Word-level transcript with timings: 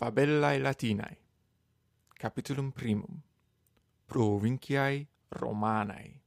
Fabellae 0.00 0.58
Latinae 0.58 1.16
Capitulum 2.18 2.72
primum 2.72 3.22
Provinciae 4.06 5.06
Romanae 5.28 6.20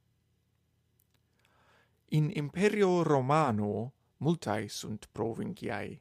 In 2.09 2.31
Imperio 2.35 3.01
Romano 3.01 3.93
multae 4.17 4.67
sunt 4.67 5.09
provinciae. 5.11 5.99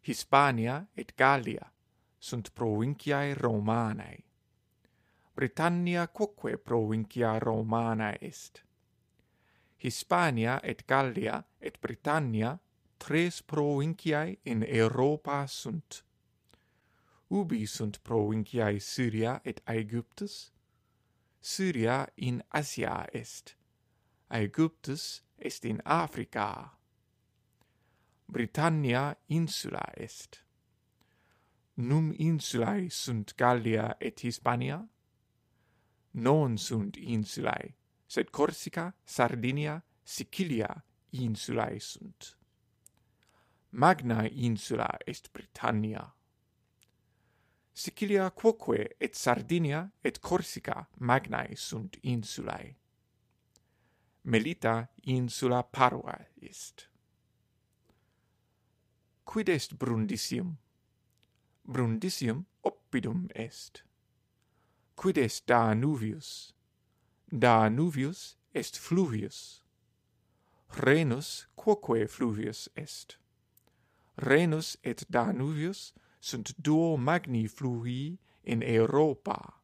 Hispania 0.00 0.86
et 0.94 1.12
Gallia 1.16 1.72
sunt 2.18 2.50
provinciae 2.54 3.34
Romanae. 3.34 4.22
Britannia 5.34 6.06
quoque 6.06 6.56
provincia 6.56 7.38
Romana 7.38 8.14
est. 8.20 8.62
Hispania 9.76 10.60
et 10.62 10.86
Gallia 10.86 11.44
et 11.58 11.80
Britannia 11.80 12.60
tres 12.96 13.42
provinciae 13.42 14.38
in 14.44 14.62
Europa 14.62 15.46
sunt 15.46 16.04
ubi 17.30 17.66
sunt 17.66 17.96
provinciae 18.02 18.78
Syria 18.78 19.40
et 19.44 19.60
Aegyptus? 19.64 20.52
Syria 21.40 22.06
in 22.14 22.42
Asia 22.48 23.06
est, 23.12 23.56
Aegyptus 24.28 25.22
est 25.38 25.64
in 25.64 25.80
Africa. 25.84 26.78
Britannia 28.26 29.16
insula 29.26 29.92
est. 29.96 30.44
Num 31.74 32.12
insulae 32.18 32.88
sunt 32.90 33.36
Gallia 33.36 33.96
et 33.98 34.20
Hispania? 34.20 34.88
Non 36.10 36.56
sunt 36.56 36.96
insulae, 36.96 37.74
sed 38.06 38.30
Corsica, 38.30 38.94
Sardinia, 39.04 39.82
Sicilia 40.04 40.84
insulae 41.10 41.78
sunt. 41.78 42.36
Magna 43.70 44.28
insula 44.28 44.98
est 45.06 45.32
Britannia. 45.32 46.14
Sicilia 47.72 48.30
quoque 48.30 48.96
et 49.00 49.14
Sardinia 49.14 49.90
et 50.04 50.20
Corsica 50.20 50.88
magnae 50.98 51.56
sunt 51.56 51.96
insulae. 52.02 52.76
Melita 54.24 54.88
insula 55.06 55.62
Parva 55.62 56.18
est. 56.42 56.88
Quid 59.24 59.48
est 59.48 59.78
Brundisium? 59.78 60.56
Brundisium 61.64 62.44
oppidum 62.62 63.28
est. 63.34 63.84
Quid 64.96 65.16
est 65.16 65.46
Danuvius? 65.46 66.52
Danuvius 67.32 68.36
est 68.52 68.76
fluvius. 68.76 69.62
Renus 70.68 71.48
quoque 71.56 72.06
fluvius 72.08 72.68
est. 72.76 73.18
Renus 74.18 74.76
et 74.84 74.96
Danuvius 75.08 75.94
sunt 76.20 76.52
duo 76.56 76.96
magni 76.96 77.46
fluvii 77.46 78.18
in 78.42 78.62
Europa. 78.62 79.62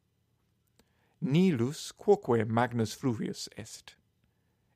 Nilus 1.19 1.91
quoque 1.91 2.45
magnus 2.45 2.93
fluvius 2.93 3.49
est. 3.55 3.95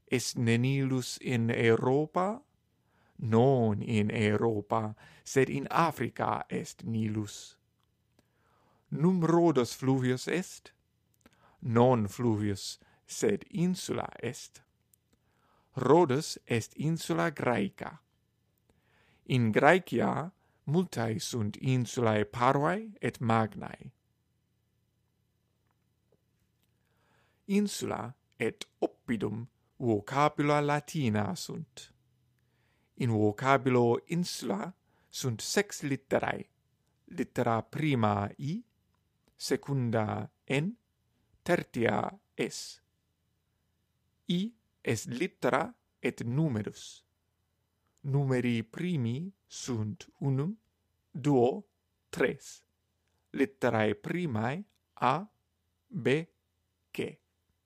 Est 0.08 0.38
nenilus 0.38 1.18
in 1.22 1.50
Europa? 1.50 2.42
Non 3.22 3.82
in 3.82 4.10
Europa, 4.10 4.96
sed 5.24 5.50
in 5.50 5.68
Africa 5.70 6.44
est 6.50 6.84
Nilus. 6.84 7.56
Num 8.90 9.22
Rhodos 9.24 9.76
fluvius 9.76 10.28
est? 10.28 10.72
Non 11.62 12.08
fluvius, 12.08 12.80
sed 13.06 13.46
insula 13.52 14.10
est. 14.24 14.62
Rhodos 15.78 16.38
est 16.48 16.74
insula 16.78 17.30
Graeca. 17.30 18.00
In 19.28 19.52
Graecia 19.52 20.32
multae 20.72 21.20
sunt 21.20 21.58
insulae 21.74 22.24
parvae 22.26 22.92
et 23.02 23.20
magnae. 23.20 23.92
Insula 27.46 28.04
et 28.40 28.68
oppidum 28.80 29.48
vocabula 29.78 30.60
latina 30.62 31.36
sunt. 31.36 31.94
In 32.94 33.10
vocabulo 33.10 34.00
insula 34.06 34.74
sunt 35.10 35.42
sex 35.42 35.82
litterae, 35.82 36.50
littera 37.06 37.62
prima 37.62 38.30
i, 38.38 38.64
secunda 39.36 40.32
n, 40.48 40.72
tertia 41.42 42.20
s. 42.38 42.82
I 44.26 44.54
est 44.82 45.08
littera 45.08 45.74
et 46.00 46.24
numerus. 46.24 47.04
Numeri 48.02 48.64
primi 48.64 49.34
sunt 49.48 50.08
unum, 50.20 50.61
duo, 51.12 51.68
tres. 52.10 52.64
Litterae 53.32 53.96
primae 53.96 54.64
a, 54.96 55.30
b, 55.88 56.28
C. 56.92 57.21